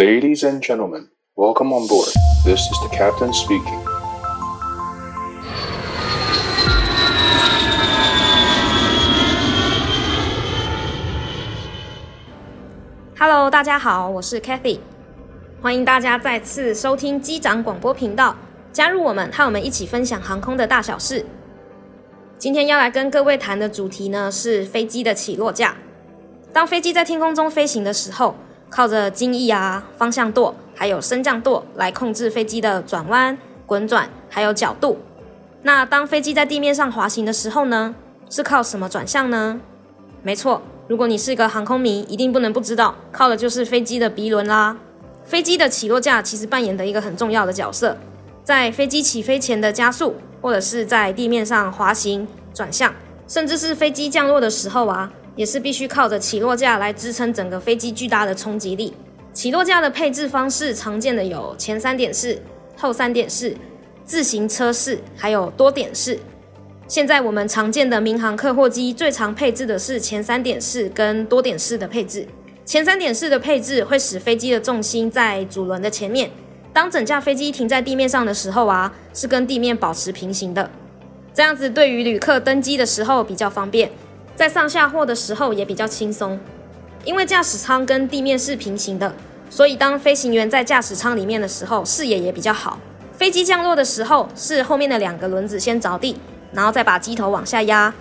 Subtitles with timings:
[0.00, 2.08] Ladies and gentlemen, welcome on board.
[2.42, 3.78] This is the captain speaking.
[13.18, 14.78] Hello，大家好，我是 Cathy，
[15.60, 18.34] 欢迎大家再次收听机长广播频道，
[18.72, 21.26] 加入我们，和我们一起分享航空的大小事。
[22.38, 25.76] 今天要来跟各位谈的主题呢，是飞机的起落架。
[26.54, 28.34] 当飞机在天空中飞行的时候，
[28.70, 34.98] 靠着襟翼啊、方向舵，还有升降舵来控制飞机的转弯、滚转，还有角度。
[35.62, 37.94] 那当飞机在地面上滑行的时候呢，
[38.30, 39.60] 是靠什么转向呢？
[40.22, 44.76] 没错，如果你是一个航空迷，一定不能不知道，靠的就是飞机的鼻轮啦。
[45.24, 47.96] 飞机的起落架其实扮演的一个很重要的角色，
[48.44, 52.94] 在飞机起飞前的加速，或者是在地面上滑行、转向，
[53.26, 55.12] 甚至是飞机降落的时候啊。
[55.36, 58.92] 也是必须靠着起落架来支撑整个飞机巨大的冲击力。
[59.32, 62.40] 起落架的配置方式常见的有前三点式、
[62.76, 63.56] 后三点式、
[64.04, 66.18] 自行车式，还有多点式。
[66.88, 72.26] 现在我们常见的民航客货机最常配置的是前三点式跟多点式的配置。
[72.64, 76.28] 前三点式的配置会使飞机的重心在主轮的前面，
[76.72, 80.68] 当整架飞机停在地面上的时候啊，是跟地面保持平行的。
[81.32, 83.88] 这样子对于旅客登机的时候比较方便。
[84.40, 86.40] 在上下货的时候也比较轻松，
[87.04, 89.14] 因为驾驶舱跟地面是平行的，
[89.50, 92.78] 所以当飞行员在驾驶舱里面的时候，视野也比较好。
[93.12, 96.16] 飞机降落的时候，是后面的两个轮子先着地，
[96.54, 97.92] 然后再把机头往下压。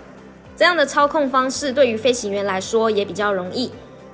[0.55, 3.69] 这样的操控方式对于飞行员来说也比较容易，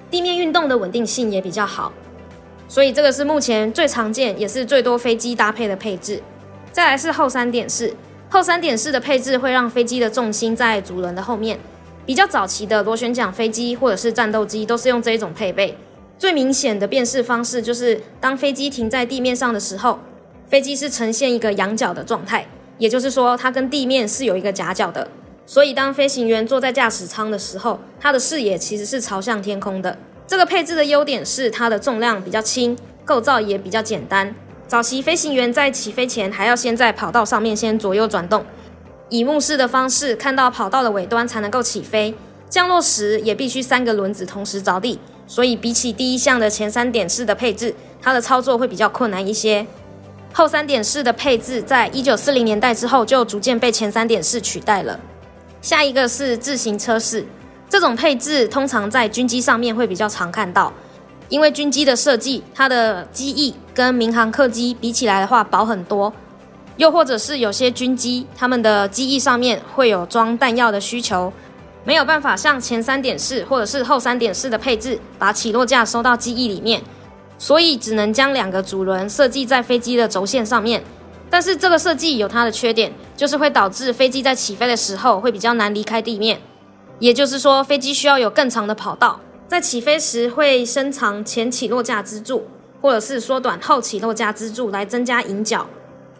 [0.09, 1.93] 地面运动的稳定性也比较好。
[2.67, 6.19] 所以这个是目前最常见也是最多飞机搭配的配置。
[6.71, 7.93] 再来是后三点式，
[8.31, 11.59] 后三点式的配置会让飞机的重心在主轮的后面。
[12.05, 15.75] 比较早期的螺旋桨飞机或者是战斗机都是用这一种配备。
[16.17, 19.99] 最明显的辨识方式就是，当飞机停在地面上的时候，
[20.47, 25.07] 飞机是呈现一个仰角的状态，也就是说它跟地面是有一个夹角的。
[25.47, 29.97] 所以当飞行员坐在驾驶舱的时候，他的视野其实是朝向天空的。
[30.27, 34.33] 这个配置的优点是它的重量比较轻，构造也比较简单。
[34.67, 38.43] 早期飞行员在起飞前还要先在跑道上面先左右转动。
[39.09, 42.13] 以目视的方式看到跑道的尾端才能够起飞，
[42.49, 49.65] 降落时也必须三个轮子同时着地，所以比起第一项的前三点式的配置，它的操作会比较困难一些。
[50.33, 54.99] 后三点式的配置在一九四零年代之后就逐渐被前三点式取代了。
[55.61, 57.25] 下一个是自行车式，
[57.69, 60.73] 这种配置通常在军机上面会比较常看到，
[61.29, 66.11] 因为军机的设计，它的机翼跟民航客机比起来的话薄很多。
[66.77, 71.31] 又或者是有些军机，他们的机翼上面会有装弹药的需求，
[71.83, 76.81] 没有办法像前三点式或者是后三点式的配置，把起落架收到机翼里面，
[77.37, 80.83] 所以只能将两个主轮设计在飞机的轴线上面。
[81.29, 86.39] 但是这个设计有它的缺点，就是会导致飞机在起飞的时候会比较难离开地面，
[86.99, 92.45] 也就是说飞机需要有更长的跑道，在起飞时会伸长前起落架支柱，
[92.81, 95.65] 或者是缩短后起落架支柱来增加引角。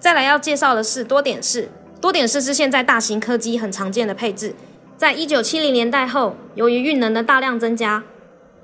[0.06, 1.68] 再来要介绍的是多点式，
[2.00, 4.54] 多点式是现在大型客机很常见的配置。
[4.96, 8.04] 在一九七零年代后，由于运能的大量增加，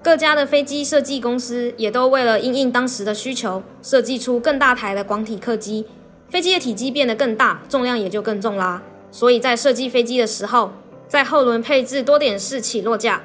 [0.03, 5.87] 各家的飞机设计公司也都为了应应当时的需求，设计出更大台的广体客机。
[6.29, 8.83] 飞机的体积变得更大，重量也就更重啦。
[9.09, 10.71] 所以在设计飞机的时候，
[11.07, 13.23] 在后轮配置多点式起落架，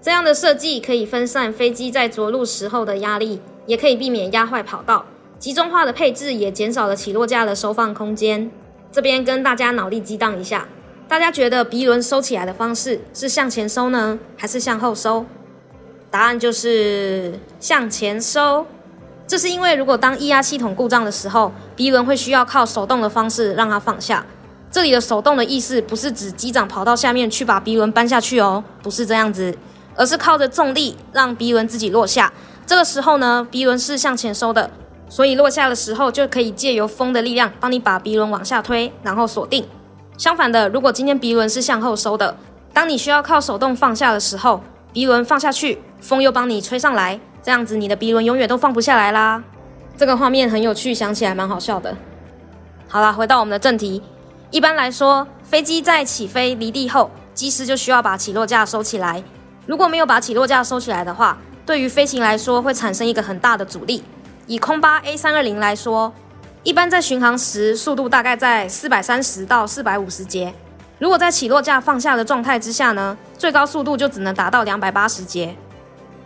[0.00, 5.04] 这样的设计可以分散飞机在着陆时候的压力，也可以避免压坏跑道。
[5.38, 8.50] 集中化的配置也减少了起落架的收放空间。
[8.90, 10.66] 这边跟大家脑力激荡一下，
[11.06, 15.24] 大家觉得鼻轮收起来的方式是向前收呢，还是向后收？
[16.10, 18.66] 答案就是向前收。
[19.26, 24.24] 这是因为如果当液压系统故障的时候，鼻轮会需要靠手动的方式让它放下。
[24.70, 29.54] 这里的手动的意思不是指机长跑到下面去把鼻轮搬下去哦，不是这样子，
[29.94, 32.32] 而是靠着重力让鼻轮自己落下。
[32.66, 34.70] 这个时候呢，鼻轮是向前收的。
[35.08, 39.66] 所以落下的时候就可以借由风的力量帮你把鼻轮往下推，然后锁定。
[40.16, 42.36] 相反的，如果今天鼻轮是向后收的，
[42.72, 44.60] 当你需要靠手动放下的时候，
[44.92, 49.42] 鼻轮放下去，风又帮你吹上来，这样子你的鼻轮永远都放不下来啦。
[49.96, 51.96] 这个画面很有趣，想起来蛮好笑的。
[52.88, 54.02] 好啦，回到我们的正题。
[54.50, 59.22] 一般来说，飞机在起飞离地后，机师就需要把起落架收起来。
[59.66, 64.02] 如果没有把起落架收起来的话，对于飞行来说会产生一个很大的阻力。
[64.48, 66.10] 以空巴 A 三二零来说，
[66.62, 70.54] 一般在巡航时速度大概在四百三十到四百五十节。
[70.98, 75.54] 如果在起落架放下的状态之下呢，最高速度就只能达到两百八十节。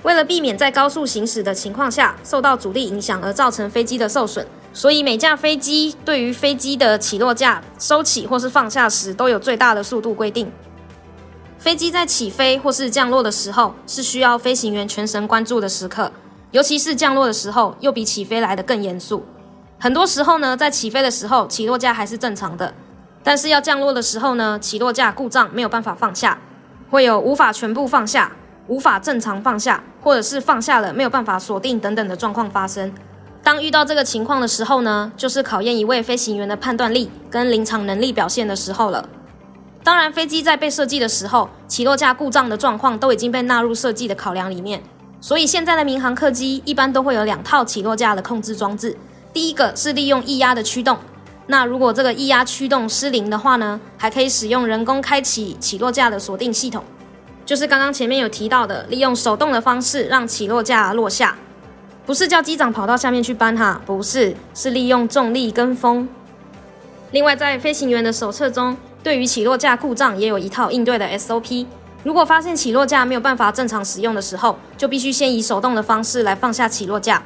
[0.04, 10.48] 为了避免在高速行驶的情况下受到阻力影响而造成飞机的受损，所以每架飞机对于飞机的起落架收起或是放下时都有最大的速度规定。
[11.58, 16.12] 飞机在起飞或是降落的时候是需要飞行员全神贯注的时刻，
[16.52, 19.24] 尤其是降落的时候又比起飞来得更严肃。
[19.80, 22.72] 很多时候呢，在起飞的时候起落架还是正常的，
[23.24, 26.38] 但是要降落的时候呢，起落架故障没有办法放下，
[26.88, 28.30] 会有无法全部放下。
[28.68, 32.92] 无法正常放下，或者是放下了没有办法锁定等等的状况发生。
[33.42, 39.08] 当遇到这个情况的时候呢，就是考验一位飞行员的判断力跟临场能力表现的时候了。
[39.82, 44.80] 当然，飞机在被设计的时候，起落架故障的状况都已经被纳入设计的考量里面。
[45.22, 48.94] 所以现在的民航客机一般都会有两套起落架的控制装置。
[49.32, 50.98] 第一个是利用液压的驱动，
[51.46, 56.82] 那如果这个液压驱动失灵的话呢，还可以使用人工开启起落架的锁定系统。
[57.46, 61.38] 就是刚刚前面有提到的，利用手动的方式让起落架落下，
[62.04, 66.08] 不是叫机长跑到下面去搬哈，不是，是利用重力跟风。
[67.12, 71.66] 另外，在飞行员的手册中，对于起落架故障也有一套应对的 SOP。
[72.02, 77.22] 如果发现起落架没有办法正常使用的时候，就必须先以手动的方式来放下起落架。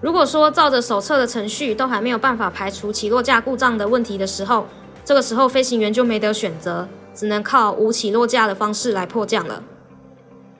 [0.00, 4.66] 如果说照着手册的程序都还没有办法排除起落架故障的问题的时候，
[5.04, 6.88] 这个时候飞行员就没得选择。
[7.14, 9.60] 只能靠无起落架的方式来迫降了。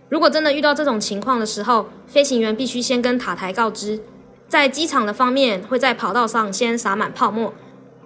[0.08, 4.00] 如果真的遇到这种情况的时候，飞行员必须先跟塔台告知，
[4.48, 7.54] 在机场的方面会在跑道上先洒满泡沫。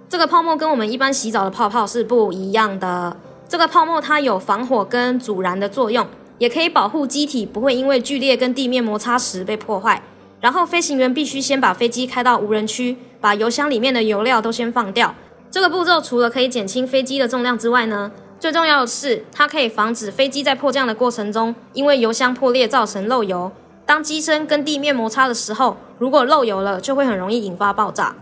[0.06, 3.16] 这个泡沫跟我们一般洗澡的泡泡是不一样的。
[3.52, 6.08] 这个泡沫它有防火跟阻燃的作用，
[6.38, 10.02] 也可以保护机体不会因为剧烈跟地面摩擦时被破坏。
[10.40, 15.14] 然后飞行员必须先把飞机开到无人区，把油箱里面的油料都先放掉。
[15.50, 18.10] 这个步骤除了可以减轻飞机的重量之外呢，
[18.40, 23.52] 最重要的是，它可以防止飞机在迫降的过程中，因为油箱破裂造成漏油。
[23.84, 28.16] 当机身跟地面摩擦的时候，如果漏油了，就会很容易引发爆炸。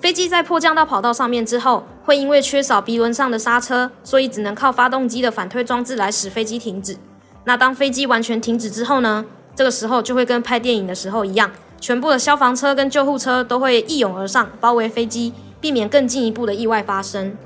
[0.00, 6.96] 飞机在迫降到跑道上面之后，会因为缺少鼻轮上的刹车，所以只能靠发动机的反推装置来使飞机停止。
[7.44, 9.24] 那当飞机完全停止之后呢？
[9.56, 11.50] 这个时候就会跟拍电影的时候一样，
[11.80, 17.36] 全部的消防车跟救护车都会一拥而上，包围飞机，避免更进一步的意外发生。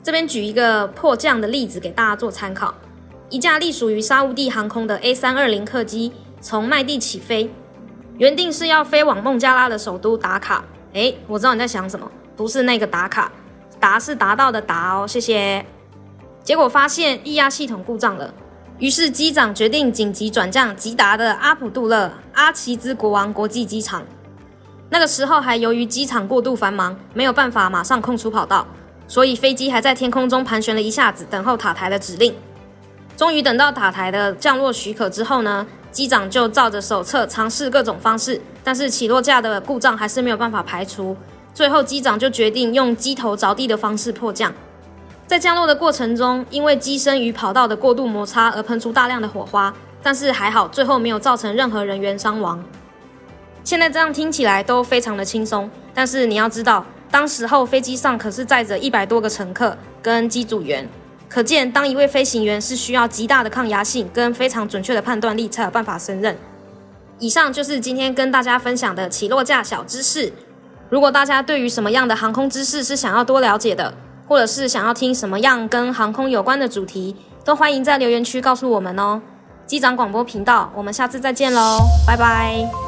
[0.00, 2.72] 这边举一个迫降的例子给大家做参考：
[3.30, 7.52] 一架隶属于沙乌地航空的 A 三二零客机从麦地起飞，
[8.16, 10.64] 原定是要飞往孟加拉的首都达卡。
[10.98, 13.30] 诶，我知道你在想什么，不是那个打卡，
[13.78, 15.64] 达是达到的达哦，谢谢。
[16.42, 18.34] 结果发现液压系统故障了，
[18.78, 24.02] 于是机长决定紧急转降吉达的阿卜杜勒阿齐兹国王国际机场。
[24.90, 28.66] 那个时候还由于机场过度繁忙，没有办法马上空出跑道。
[29.06, 32.34] 所以飞机还在天空中盘旋了一下子，等候塔台的指令。
[33.16, 41.16] 终于等到塔台的降落许可之后呢，机长就照着手册尝试各种方式，但是起落架的故障还是没有办法排除。
[41.54, 44.52] 最后机长就决定用机头着地的方式迫降。
[45.26, 49.72] 在降落的过程中，因为机身与跑道的过度摩擦而喷出大量的火花，
[50.02, 52.62] 但是还好，最后没有造成任何人员伤亡。
[53.64, 56.84] 现在这样听起来都非常的轻松，但是你要知道。
[57.10, 60.86] 当时候飞机上可是载着一百多个乘客跟机组员，
[61.26, 66.36] 可见当一位飞行员是需要极大的抗压性跟非常准确的判断力才有办法胜任。
[67.18, 70.32] 以上就是今天跟大家分享的起落架小知识。
[70.88, 73.92] 如果大家对于什么样的航空知识是想要多了解的，
[74.26, 79.20] 或者是想要听什么样跟航空有关的主题，都欢迎在留言区告诉我们哦。
[79.66, 82.87] 机长广播频道，我们下次再见喽，拜拜。